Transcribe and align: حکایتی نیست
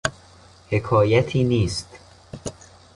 حکایتی 0.69 1.43
نیست 1.43 1.87